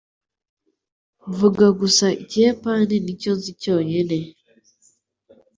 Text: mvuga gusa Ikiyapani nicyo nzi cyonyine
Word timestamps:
mvuga 1.29 1.65
gusa 1.79 2.05
Ikiyapani 2.23 2.95
nicyo 3.05 3.31
nzi 3.37 3.51
cyonyine 3.61 4.17